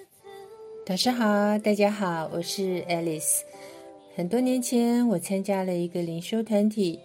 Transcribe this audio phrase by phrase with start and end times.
[0.00, 0.30] 是曾
[0.86, 3.42] 导师好，大家好，我是 Alice。
[4.16, 6.98] 很多年前，我参加了一个灵修团体，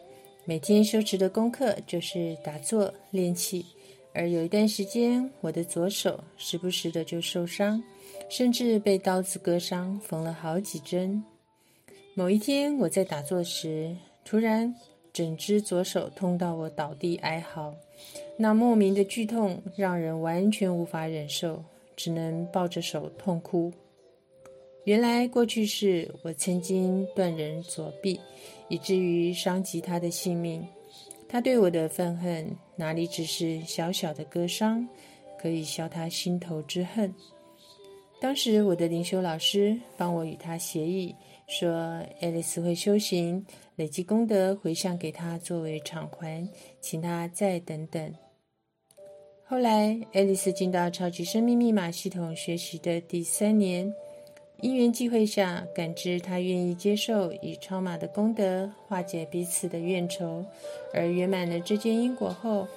[0.46, 3.66] 每天修持的功课就是打坐练气。
[4.14, 7.84] 而有一段时间，我的左手时不时的就受伤，
[8.30, 11.22] 甚至被刀子割伤，缝了好几针。
[12.14, 13.94] 某一天，我在打坐时，
[14.24, 14.74] 突然
[15.12, 17.74] 整只左手痛到我倒地哀嚎，
[18.38, 21.62] 那莫名的剧痛让人完全无法忍受，
[21.96, 23.72] 只能抱着手痛哭。
[24.84, 28.20] 原来过去是我曾经断人左臂，
[28.70, 30.66] 以至于伤及他的性命。
[31.28, 34.88] 他对我的愤恨，哪里只是小小的割伤，
[35.40, 37.14] 可以消他心头之恨？
[38.22, 41.14] 当时我的灵修老师帮我与他协议，
[41.48, 41.74] 说
[42.22, 43.44] 爱丽丝会修行，
[43.76, 46.48] 累积功德回向给他作为偿还，
[46.80, 48.14] 请他再等等。
[49.48, 53.94] 后来，爱丽丝进到超级生命密码系统学习的第三年。
[54.62, 60.44] 因缘际会下，感知她愿意接受以超马的功德化解彼此的怨仇，
[60.92, 62.68] 而圆满了这件因果后，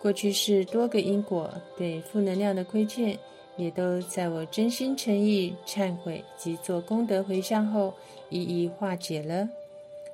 [0.00, 3.18] 过去是多个因果对负能量的亏欠，
[3.58, 7.92] 也都在我真心诚意忏悔及做功德回向后，
[8.30, 9.46] 一一化解了。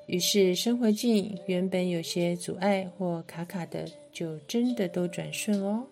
[0.06, 5.84] 于是生活境原本有些阻碍或卡卡的，就真的都转顺哦。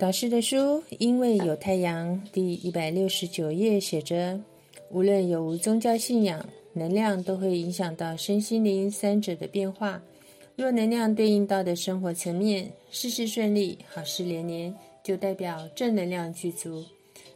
[0.00, 0.56] 导师的书
[1.00, 4.40] 《因为有太阳》第一百六十九页写着：
[4.90, 10.00] 无论有无宗教信仰，能量都会影响到身心灵三者的变化。
[10.56, 16.84] 若能量对应到的生活层面，事事顺利、好事连连，就代表正能量具足；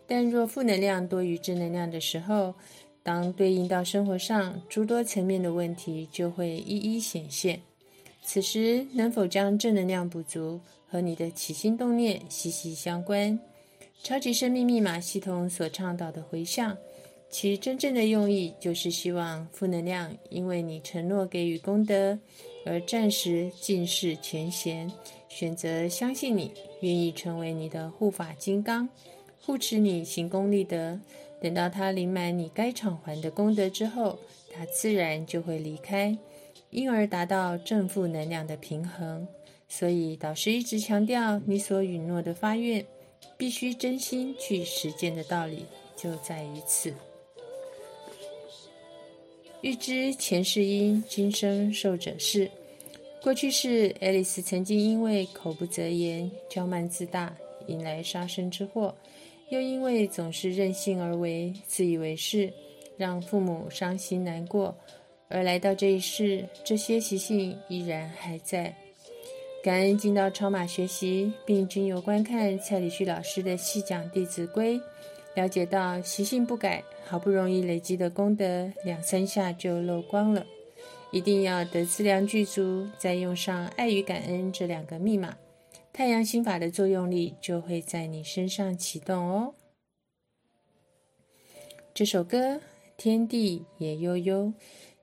[0.06, 2.54] 但若负能量多于正能量的时候，
[3.02, 7.60] 当对应到生活上诸多层面的问题，就会一一显现。
[8.24, 13.38] 此时能否将正能量补足，和你的起心动念息息相关。
[14.02, 16.76] 超级生命密码系统所倡导的回向，
[17.32, 22.18] 其真正的用意就是希望负能量因为你承诺给予功德，
[22.66, 24.92] 而暂时尽释前嫌，
[25.30, 28.86] 选择相信你，愿意成为你的护法金刚，
[29.40, 31.00] 护持你行功立德。
[31.40, 34.18] 等到他领满你该偿还的功德之后，
[34.52, 36.16] 他自然就会离开。
[36.68, 39.26] 因而达到正负能量的平衡。
[39.68, 42.84] 所以导师一直强调，你所允诺的发愿，
[43.38, 45.64] 必须真心去实践的道理
[45.96, 46.92] 就在于此。
[49.62, 52.50] 欲知前世因，今生受者是。
[53.22, 57.32] 过去世，爱丽丝曾经因为口不择言、骄慢自大，
[57.68, 58.92] 引来杀身之祸；
[59.50, 62.52] 又因为总是任性而为、自以为是，
[62.96, 64.76] 让父母伤心难过。
[65.28, 68.74] 而来到这一世，这些习性依然还在。
[69.62, 74.76] 感恩进到超马学习，并经由观看蔡礼旭老师的细讲《弟子规》，
[75.34, 80.46] 了解到习性不改，好不容易累积的功德，两三下就漏光了。
[81.10, 85.36] 一定要得资粮具足，再用上爱与感恩这两个密码，
[85.92, 89.54] 太阳心法的作用力就会在你身上启动哦。
[91.94, 92.56] 这首歌
[92.96, 94.44] 《天地也悠悠》。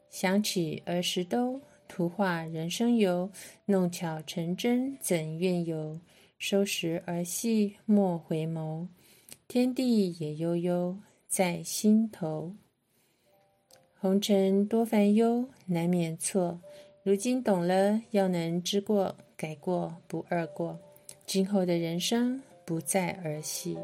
[0.09, 3.29] 想起儿时兜，图画人生游，
[3.65, 5.99] 弄巧成真怎愿有？
[6.39, 8.87] 收拾儿戏莫回眸，
[9.51, 10.95] 天地也悠悠
[11.27, 12.53] 在心头。
[13.99, 16.61] 红尘多烦忧，难免错。
[17.01, 20.79] 如今懂了，要能知过改过，不二过。
[21.25, 23.75] 今后的人生不再儿戏。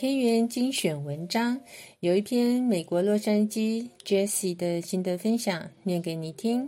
[0.00, 1.60] 天元精选文章
[1.98, 6.66] 有一篇美国洛杉矶 Jessie 的心得分享，念给你听。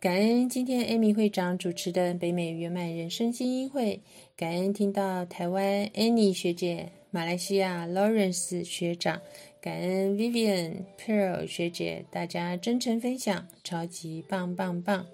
[0.00, 4.00] 感恩今天 Amy 会长主持的北美圆满人生精英会，
[4.34, 9.20] 感恩听到台湾 Annie 学姐、马来西亚 Lawrence 学长，
[9.60, 15.04] 感恩 Vivian Pearl 学姐，大家真诚分享，超级棒棒棒！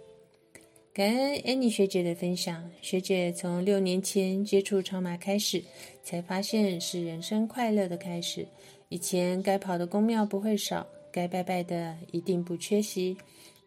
[0.92, 2.68] 感恩 Annie 学姐的分享。
[2.82, 5.62] 学姐从六年前接触超马开始，
[6.02, 8.44] 才发现是人生快乐的开始。
[8.88, 13.16] 以前该跑的公庙不会少，该拜拜的一定不缺席。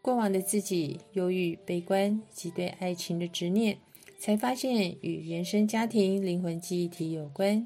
[0.02, 3.78] 过往的自己忧郁、悲观及对爱情的执念，
[4.20, 7.66] 才发现与原生家庭灵魂记忆体有关。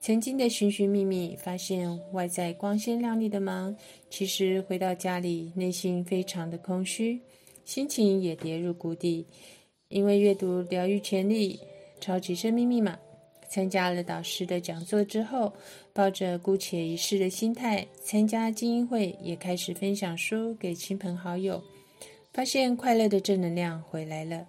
[0.00, 3.76] 曾经的寻寻觅觅，发现外在光鲜亮丽的忙，
[4.08, 7.20] 其实回到家里，内心非常的空虚，
[7.68, 9.26] 心情也跌入谷底。
[9.90, 11.56] 因为阅读《疗愈潜力》
[12.00, 12.92] 《超级生命密码》。
[13.46, 15.52] 参加了导师的讲座之后，
[15.92, 21.62] 抱着姑且一试的心态参加精英会，也开始分享书给亲朋好友，
[22.32, 24.46] 发现快乐的正能量回来了。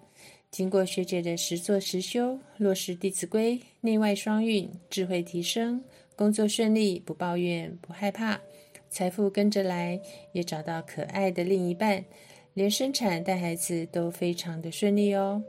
[0.50, 5.84] 经过学姐的实做实修，落实《弟子规》，内外双运，智慧提升，
[6.16, 8.40] 工作顺利，不抱怨，不害怕，
[8.90, 10.00] 财富跟着来，
[10.32, 12.06] 也找到可爱的另一半，
[12.60, 15.42] 连生产带孩子都非常的顺利哦。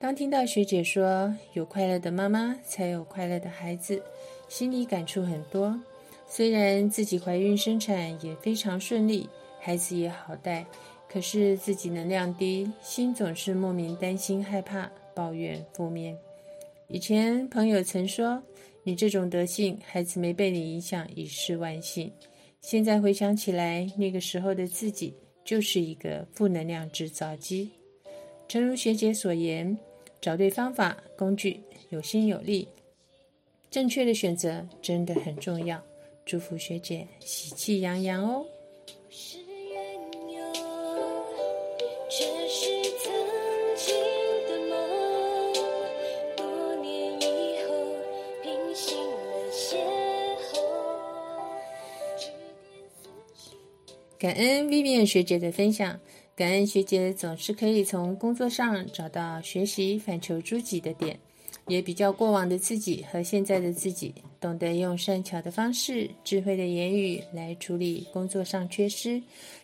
[0.00, 4.02] 当听到学姐说有快乐的妈妈才有快乐的孩子，
[4.48, 5.80] 心里感触很多。
[6.26, 9.28] 虽然自己怀孕生产也非常顺利，
[9.60, 10.66] 孩子也好带，
[11.08, 16.18] 可是自己能量低，心总是莫名担心、害怕、抱怨、负面。
[16.88, 18.42] 以前朋友曾说
[18.82, 22.12] ：“你这种德性，孩子没被你影响已是万幸。”
[22.60, 25.14] 现在回想起来，那个时候的自己
[25.44, 27.70] 就是一个负能量制造机。
[28.48, 29.78] 诚如学姐所言。
[30.20, 32.68] 找对方法、工具，有心有力，
[33.70, 35.82] 正确的选择真的很重要。
[36.26, 38.44] 祝福学姐喜气洋洋哦！
[54.20, 55.98] 感恩 Vivian 学姐的分享。
[56.36, 61.18] 感恩学姐总是可以从工作上找到学习反求诸己的点，
[61.68, 69.22] 也比较过往的自己和现在的自己，懂得用善巧的方式、智慧的言语来处理工作上缺失，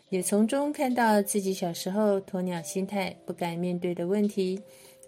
[0.09, 4.59] 也从中看到自己小时候鸵鸟心态不敢面对的问题，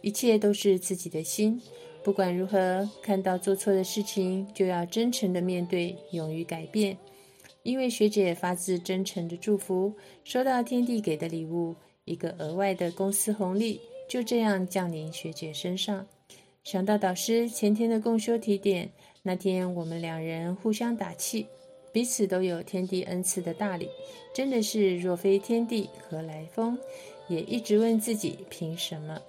[0.03, 1.59] 一切都是自己的心。
[2.05, 6.95] 不管如何，看到做错的事情就要真诚的面对，勇于改变。
[7.63, 9.95] 因为学姐发自真诚的祝福，
[10.25, 11.75] 收到天地给的礼物，
[12.05, 16.07] 一个额外的公司红利，就这样降临学姐身上。
[16.65, 18.91] 想到导师前天的共修提点，
[19.23, 21.47] 那天我们两人互相打气，
[21.93, 23.89] 彼此都有天地恩赐的大礼，
[24.35, 26.79] 真的是若非天地何来风？
[27.29, 29.21] 也一直问自己凭什么？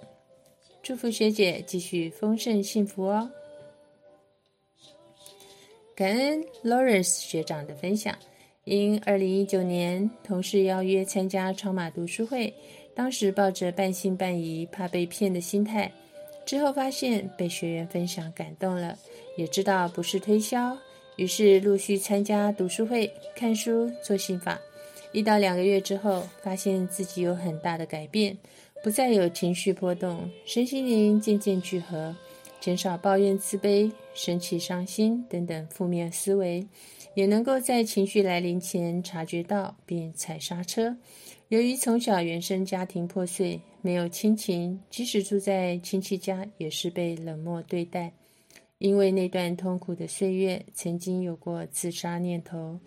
[0.82, 3.30] 祝福学姐继续丰盛幸福哦！
[6.00, 8.16] 感恩 Lawrence 学长的分享。
[8.64, 12.50] 因二零一九年同事邀约参加超马读书会，
[12.94, 15.92] 当时抱着半信半疑、怕被骗的心态，
[16.46, 18.96] 之后发现被学员分享感动了，
[19.36, 20.74] 也知道不是推销，
[21.16, 24.58] 于是陆续参加读书会、看书、做心法。
[25.12, 28.34] 一到两个月之后，发现自己有很大的改变，
[28.82, 32.16] 不再有情绪波动，身心灵渐渐聚合，
[32.60, 36.64] 减少抱怨、自卑、生气、伤心等等负面思维。
[37.14, 40.96] 也能够在情绪来临前察觉到并踩刹车。
[41.48, 48.12] 由于从小原生家庭破碎，没有亲情，即使住在亲戚家也是被冷漠对待。
[48.78, 52.78] 因为那段痛苦的岁月，曾经有过自杀念头。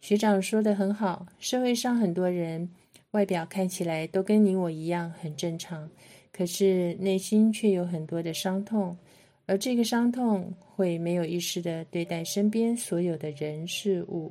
[0.00, 2.68] 学长说的很好，社会上很多人
[3.12, 5.88] 外表看起来都跟你我一样很正常，
[6.32, 8.96] 可是内心却有很多的伤痛。
[9.50, 14.30] 而这个伤痛会没有意识的对待身边所有的人事物，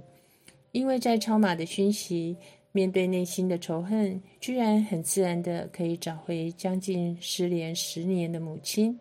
[0.72, 2.38] 因为在超马的熏习，
[2.72, 8.98] 面对内心的仇恨，居然很自然的可以找回将近失联十年的母亲，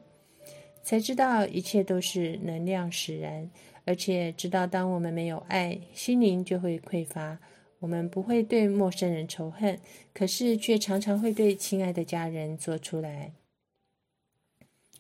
[0.83, 3.49] 才知道一切都是能量使然，
[3.85, 7.39] 而且知道当我们没有爱，心灵就会匮乏。
[7.79, 9.79] 我们不会对陌生人仇恨，
[10.13, 13.31] 可是却常常会对亲爱的家人做出来。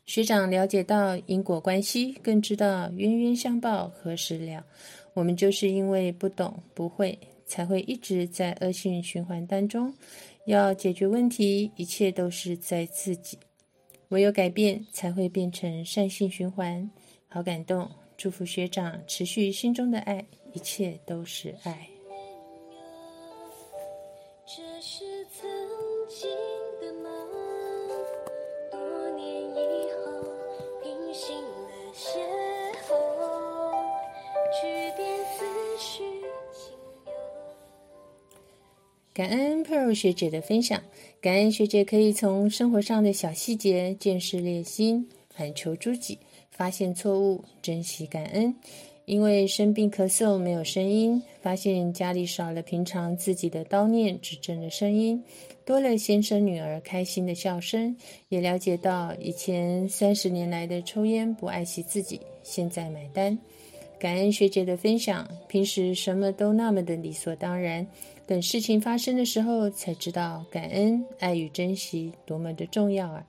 [0.09, 4.65] 学长了解到因果关系，更知道冤冤相报何时了。
[5.13, 9.93] 我们就是因为不懂、不会，才会一直在恶性循环当中。
[10.47, 13.39] 要解决问题，一切都是在自己。
[14.09, 16.91] 唯有改变，才会变成善性循环。
[17.27, 17.87] 好感动，
[18.17, 20.25] 祝福学长持续心中的爱，
[20.55, 21.98] 一切都是爱。
[39.19, 40.81] 感恩 Pearl 学姐的分享。
[41.21, 46.17] 感恩学姐可以从生活上的小细节见识练心，反求诸己，
[46.53, 48.55] 发现错误，珍惜感恩。
[49.07, 55.21] 因为生病咳嗽没有声音，发现家里少了平常自己的叨念指正的声音，
[55.65, 57.97] 多了先生女儿开心的笑声，
[58.29, 63.37] 也了解到以前三十年来的抽烟不爱惜自己，现在买单。
[63.99, 67.87] 感恩学姐的分享，平时什么都那么的理所当然，
[68.27, 73.27] 等事情发生的时候才知道感恩、爱与珍惜多么的重要啊！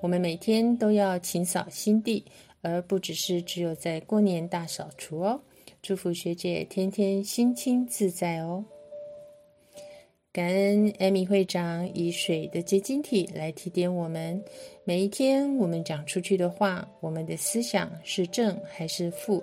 [0.00, 2.24] 我们每天都要勤扫心地。
[2.62, 5.40] 而不只是只有在过年大扫除哦。
[5.80, 8.62] 祝福学姐天天心清自在哦。
[10.30, 14.44] 感恩艾米会长以水的结晶体来提点我们，
[14.84, 19.42] 每一天我们讲出去的话，我们的思想是正还是负，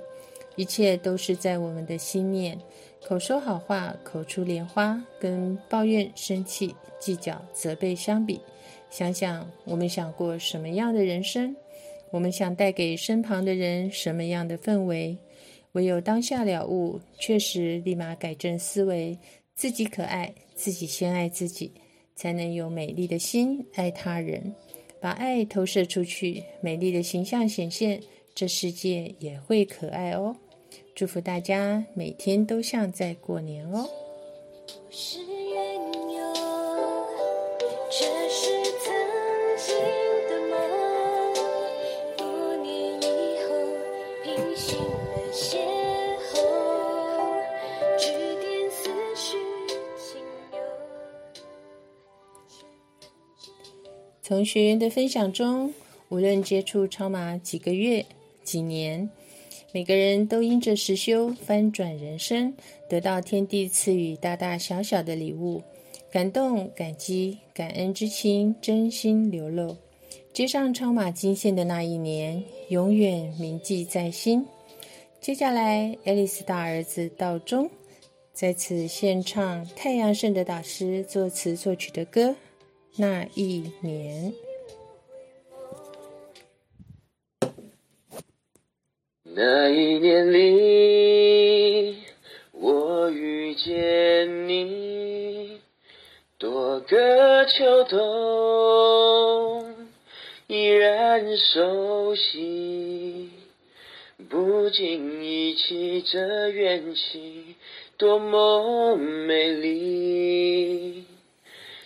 [0.58, 2.60] 一切都是在我们的心念。
[3.08, 8.42] 口说好话，口出莲花，跟抱怨、生气、计较、责备相比，
[8.90, 11.56] 想想我们想过什么样的人生？
[12.12, 15.16] 我们想带给身旁的人什么样的氛围？
[15.74, 19.18] 唯有当下了悟，确实立马改正思维，
[19.54, 21.72] 自己可爱，自己先爱自己，
[22.16, 24.56] 才能有美丽的心爱他人，
[25.00, 28.02] 把爱投射出去，美丽的形象显现，
[28.34, 30.36] 这世界也会可爱哦。
[30.98, 33.88] 祝福大家每天都像在过年哦。
[54.24, 55.72] 从学员的分享中，
[56.10, 58.04] 无论接触超马几个月、
[58.44, 59.08] 几年，
[59.74, 62.54] 每个人都因着实修翻转人生，
[62.90, 65.62] 得到天地赐予大大小小的礼物，
[66.10, 69.76] 感动、感激、感恩之情真心流露。
[70.34, 74.46] 接上超马金线的那一年，永远铭记在心。
[75.20, 77.70] 接下来，爱丽丝大儿子道中
[78.32, 82.36] 在此献唱太阳圣的导师作词作曲的歌。
[82.96, 84.32] 那一年，
[89.39, 91.96] 那一年里，
[92.53, 95.62] 我遇见你，
[96.39, 99.75] 多个秋冬
[100.48, 103.29] 依然熟悉，
[104.27, 107.56] 不经意起这缘起，
[107.96, 111.06] 多么美丽。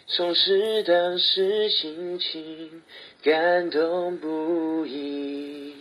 [0.08, 2.82] 重拾当时心情，
[3.22, 5.81] 感动不已。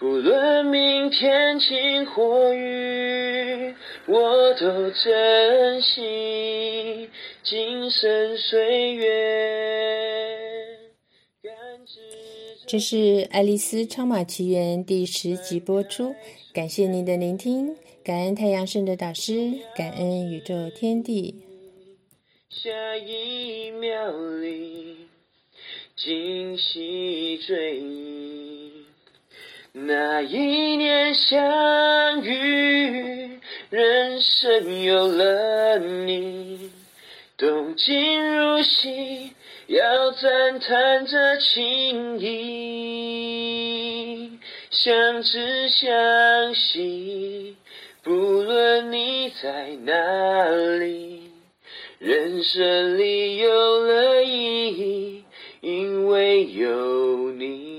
[0.00, 3.74] 不论明天晴或雨，
[4.06, 7.10] 我都珍惜
[7.42, 9.04] 今生岁月。
[12.66, 12.96] 这是
[13.30, 16.14] 《爱丽丝超马奇缘》第十集播出，
[16.54, 21.42] 感谢您的聆听，感恩太阳圣的导师，感恩宇宙天地。
[22.48, 24.96] 下一秒里，
[25.94, 28.49] 惊喜追忆。
[29.72, 30.36] 那一
[30.76, 33.38] 年相遇，
[33.70, 36.72] 人生有了你，
[37.38, 39.30] 动情如昔，
[39.68, 43.20] 要赞叹这情谊。
[44.70, 47.54] 相知相惜，
[48.02, 50.48] 不论你在哪
[50.80, 51.30] 里。
[52.00, 55.24] 人生里有了意义，
[55.60, 57.69] 因为有你。